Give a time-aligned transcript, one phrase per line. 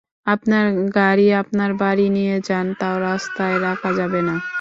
[0.27, 0.65] আপনার
[0.97, 4.35] গাড়ি আপনার বাড়ি নিয়ে যান তাও রাস্তায় রাখা যাবে না।